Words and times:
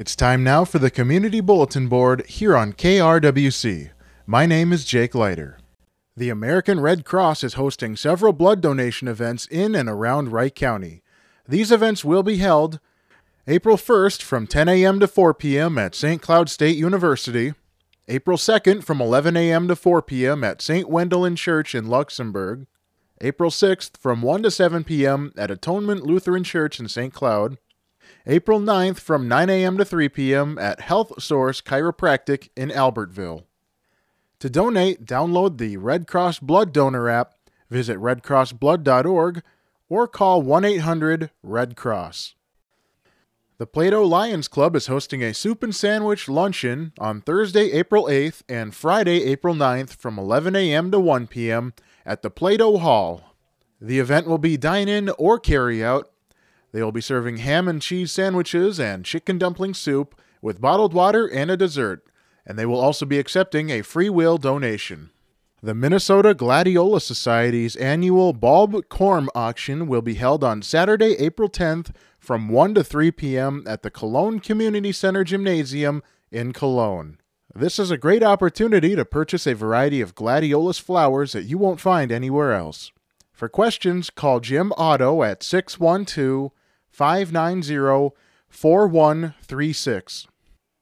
It's 0.00 0.16
time 0.16 0.42
now 0.42 0.64
for 0.64 0.78
the 0.78 0.90
Community 0.90 1.42
Bulletin 1.42 1.86
Board 1.86 2.24
here 2.26 2.56
on 2.56 2.72
KRWC. 2.72 3.90
My 4.24 4.46
name 4.46 4.72
is 4.72 4.86
Jake 4.86 5.14
Leiter. 5.14 5.58
The 6.16 6.30
American 6.30 6.80
Red 6.80 7.04
Cross 7.04 7.44
is 7.44 7.52
hosting 7.52 7.96
several 7.96 8.32
blood 8.32 8.62
donation 8.62 9.08
events 9.08 9.44
in 9.50 9.74
and 9.74 9.90
around 9.90 10.32
Wright 10.32 10.54
County. 10.54 11.02
These 11.46 11.70
events 11.70 12.02
will 12.02 12.22
be 12.22 12.38
held 12.38 12.80
April 13.46 13.76
1st 13.76 14.22
from 14.22 14.46
10 14.46 14.70
a.m. 14.70 15.00
to 15.00 15.06
4 15.06 15.34
p.m. 15.34 15.76
at 15.76 15.94
St. 15.94 16.22
Cloud 16.22 16.48
State 16.48 16.78
University, 16.78 17.52
April 18.08 18.38
2nd 18.38 18.82
from 18.82 19.02
11 19.02 19.36
a.m. 19.36 19.68
to 19.68 19.76
4 19.76 20.00
p.m. 20.00 20.42
at 20.42 20.62
St. 20.62 20.88
Wendelin 20.88 21.36
Church 21.36 21.74
in 21.74 21.88
Luxemburg, 21.88 22.66
April 23.20 23.50
6th 23.50 23.98
from 23.98 24.22
1 24.22 24.44
to 24.44 24.50
7 24.50 24.82
p.m. 24.82 25.34
at 25.36 25.50
Atonement 25.50 26.06
Lutheran 26.06 26.42
Church 26.42 26.80
in 26.80 26.88
St. 26.88 27.12
Cloud, 27.12 27.58
April 28.26 28.60
9th 28.60 28.98
from 28.98 29.28
9 29.28 29.50
a.m. 29.50 29.78
to 29.78 29.84
3 29.84 30.08
p.m. 30.08 30.58
at 30.58 30.80
Health 30.80 31.22
Source 31.22 31.60
Chiropractic 31.60 32.48
in 32.56 32.70
Albertville. 32.70 33.44
To 34.40 34.50
donate, 34.50 35.04
download 35.04 35.58
the 35.58 35.76
Red 35.76 36.06
Cross 36.06 36.38
Blood 36.38 36.72
Donor 36.72 37.08
app, 37.08 37.34
visit 37.68 37.98
redcrossblood.org, 37.98 39.42
or 39.88 40.08
call 40.08 40.42
1 40.42 40.64
800 40.64 41.30
Red 41.42 41.76
Cross. 41.76 42.34
The 43.58 43.66
Plato 43.66 44.02
Lions 44.02 44.48
Club 44.48 44.74
is 44.74 44.86
hosting 44.86 45.22
a 45.22 45.34
soup 45.34 45.62
and 45.62 45.74
sandwich 45.74 46.30
luncheon 46.30 46.94
on 46.98 47.20
Thursday, 47.20 47.72
April 47.72 48.04
8th 48.04 48.42
and 48.48 48.74
Friday, 48.74 49.24
April 49.24 49.54
9th 49.54 49.90
from 49.90 50.18
11 50.18 50.56
a.m. 50.56 50.90
to 50.90 50.98
1 50.98 51.26
p.m. 51.26 51.74
at 52.06 52.22
the 52.22 52.30
Plato 52.30 52.78
Hall. 52.78 53.34
The 53.78 53.98
event 53.98 54.26
will 54.26 54.38
be 54.38 54.56
dine 54.56 54.88
in 54.88 55.10
or 55.18 55.38
carry 55.38 55.84
out 55.84 56.10
they 56.72 56.82
will 56.82 56.92
be 56.92 57.00
serving 57.00 57.38
ham 57.38 57.68
and 57.68 57.82
cheese 57.82 58.12
sandwiches 58.12 58.78
and 58.78 59.04
chicken 59.04 59.38
dumpling 59.38 59.74
soup 59.74 60.14
with 60.42 60.60
bottled 60.60 60.94
water 60.94 61.26
and 61.26 61.50
a 61.50 61.56
dessert, 61.56 62.04
and 62.46 62.58
they 62.58 62.66
will 62.66 62.80
also 62.80 63.04
be 63.04 63.18
accepting 63.18 63.70
a 63.70 63.82
free 63.82 64.08
will 64.08 64.38
donation. 64.38 65.10
The 65.62 65.74
Minnesota 65.74 66.32
Gladiola 66.32 67.02
Society's 67.02 67.76
annual 67.76 68.32
bulb 68.32 68.72
corm 68.88 69.28
auction 69.34 69.86
will 69.86 70.00
be 70.00 70.14
held 70.14 70.42
on 70.42 70.62
Saturday, 70.62 71.16
April 71.18 71.50
10th 71.50 71.90
from 72.18 72.48
1 72.48 72.74
to 72.74 72.84
3 72.84 73.10
p.m. 73.10 73.64
at 73.66 73.82
the 73.82 73.90
Cologne 73.90 74.40
Community 74.40 74.92
Center 74.92 75.22
Gymnasium 75.22 76.02
in 76.30 76.52
Cologne. 76.52 77.18
This 77.54 77.78
is 77.78 77.90
a 77.90 77.98
great 77.98 78.22
opportunity 78.22 78.94
to 78.94 79.04
purchase 79.04 79.46
a 79.46 79.54
variety 79.54 80.00
of 80.00 80.14
gladiolus 80.14 80.80
flowers 80.80 81.32
that 81.32 81.44
you 81.44 81.58
won't 81.58 81.80
find 81.80 82.12
anywhere 82.12 82.52
else. 82.52 82.92
For 83.32 83.48
questions, 83.48 84.08
call 84.08 84.40
Jim 84.40 84.72
Otto 84.78 85.22
at 85.22 85.42
612 85.42 86.52
590 86.90 88.14
4136. 88.48 90.26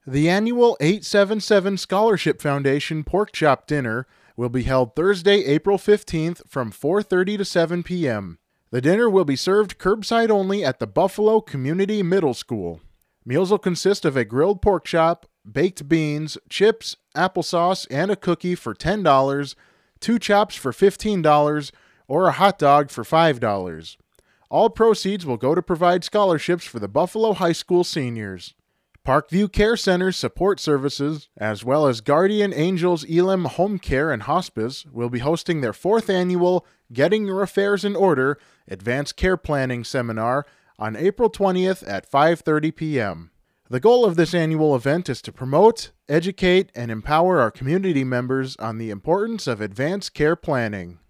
The 0.07 0.31
annual 0.31 0.77
877 0.81 1.77
Scholarship 1.77 2.41
Foundation 2.41 3.05
Pork 3.05 3.31
Chop 3.33 3.67
Dinner 3.67 4.07
will 4.37 4.49
be 4.49 4.63
held 4.63 4.95
Thursday, 4.95 5.45
April 5.45 5.77
15th 5.77 6.49
from 6.49 6.73
4:30 6.73 7.39
to 7.39 7.45
7 7.45 7.83
p.m. 7.83 8.39
The 8.71 8.81
dinner 8.81 9.11
will 9.11 9.25
be 9.25 9.37
served 9.37 9.79
curbside 9.79 10.31
only 10.31 10.65
at 10.65 10.79
the 10.79 10.87
Buffalo 10.87 11.41
Community 11.41 12.03
Middle 12.03 12.35
School. 12.35 12.81
Meals 13.25 13.51
will 13.51 13.59
consist 13.59 14.05
of 14.05 14.17
a 14.17 14.25
grilled 14.25 14.63
pork 14.63 14.85
chop, 14.85 15.27
baked 15.51 15.89
beans, 15.89 16.39
chips, 16.49 16.97
applesauce, 17.15 17.87
and 17.91 18.11
a 18.11 18.17
cookie 18.17 18.55
for 18.55 18.75
$10, 18.75 19.55
two 20.01 20.19
chops 20.19 20.55
for 20.55 20.73
$15, 20.73 21.71
or 22.07 22.29
a 22.29 22.33
hot 22.33 22.59
dog 22.59 22.91
for 22.91 23.05
$5. 23.05 23.97
All 24.51 24.71
proceeds 24.71 25.27
will 25.27 25.37
go 25.37 25.55
to 25.55 25.61
provide 25.61 26.05
scholarships 26.05 26.65
for 26.65 26.79
the 26.79 26.89
Buffalo 26.89 27.35
High 27.35 27.53
School 27.53 27.85
seniors. 27.85 28.55
Parkview 29.07 29.53
Care 29.53 29.77
Center's 29.77 30.17
support 30.17 30.59
services, 30.59 31.29
as 31.37 31.65
well 31.65 31.87
as 31.87 32.01
Guardian 32.01 32.53
Angels 32.55 33.05
Elim 33.05 33.45
Home 33.45 33.79
Care 33.79 34.11
and 34.11 34.23
Hospice, 34.23 34.87
will 34.87 35.11
be 35.11 35.19
hosting 35.19 35.61
their 35.61 35.73
fourth 35.73 36.09
annual 36.09 36.67
Getting 36.93 37.27
Your 37.27 37.43
Affairs 37.43 37.85
in 37.85 37.95
Order 37.95 38.39
Advanced 38.67 39.17
Care 39.17 39.37
Planning 39.37 39.85
Seminar 39.85 40.47
on 40.79 40.97
April 40.97 41.31
20th 41.31 41.87
at 41.87 42.11
5:30 42.11 42.75
p.m. 42.75 43.31
The 43.69 43.81
goal 43.81 44.07
of 44.07 44.17
this 44.17 44.33
annual 44.33 44.75
event 44.75 45.11
is 45.11 45.21
to 45.23 45.33
promote, 45.33 45.91
educate, 46.09 46.73
and 46.75 46.91
empower 46.91 47.39
our 47.39 47.51
community 47.51 48.05
members 48.05 48.57
on 48.57 48.79
the 48.79 48.89
importance 48.89 49.47
of 49.47 49.61
advanced 49.61 50.15
care 50.15 50.37
planning. 50.37 51.01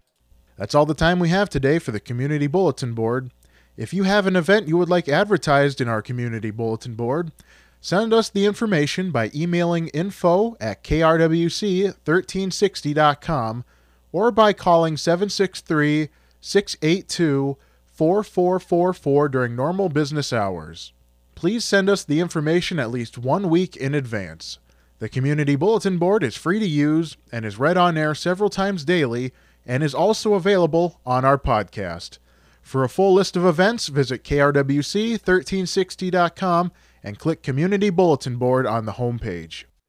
That's 0.59 0.75
all 0.75 0.85
the 0.85 0.93
time 0.93 1.17
we 1.19 1.29
have 1.29 1.49
today 1.49 1.79
for 1.79 1.91
the 1.91 2.01
Community 2.01 2.45
Bulletin 2.45 2.93
Board. 2.93 3.31
If 3.77 3.93
you 3.93 4.03
have 4.03 4.27
an 4.27 4.35
event 4.35 4.67
you 4.67 4.75
would 4.75 4.89
like 4.89 5.07
advertised 5.07 5.79
in 5.79 5.87
our 5.87 6.01
Community 6.01 6.51
Bulletin 6.51 6.95
Board, 6.95 7.31
send 7.79 8.13
us 8.13 8.27
the 8.27 8.45
information 8.45 9.09
by 9.09 9.31
emailing 9.33 9.87
info 9.87 10.57
at 10.59 10.83
krwc1360.com 10.83 13.63
or 14.11 14.31
by 14.31 14.51
calling 14.51 14.97
763 14.97 16.09
682 16.41 17.55
4444 17.93 19.29
during 19.29 19.55
normal 19.55 19.87
business 19.87 20.33
hours. 20.33 20.91
Please 21.35 21.63
send 21.63 21.89
us 21.89 22.03
the 22.03 22.19
information 22.19 22.79
at 22.79 22.91
least 22.91 23.17
one 23.17 23.49
week 23.49 23.77
in 23.77 23.95
advance. 23.95 24.59
The 24.97 25.07
Community 25.07 25.55
Bulletin 25.55 25.97
Board 25.97 26.21
is 26.21 26.35
free 26.35 26.59
to 26.59 26.67
use 26.67 27.15
and 27.31 27.45
is 27.45 27.57
read 27.57 27.77
on 27.77 27.97
air 27.97 28.13
several 28.13 28.49
times 28.49 28.83
daily 28.83 29.31
and 29.65 29.83
is 29.83 29.93
also 29.93 30.33
available 30.33 31.01
on 31.05 31.25
our 31.25 31.37
podcast. 31.37 32.19
For 32.61 32.83
a 32.83 32.89
full 32.89 33.13
list 33.13 33.35
of 33.35 33.45
events, 33.45 33.87
visit 33.87 34.23
krwc1360.com 34.23 36.71
and 37.03 37.17
click 37.17 37.41
Community 37.41 37.89
Bulletin 37.89 38.35
Board 38.37 38.67
on 38.67 38.85
the 38.85 38.91
homepage. 38.93 39.65